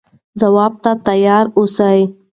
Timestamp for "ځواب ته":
0.41-0.91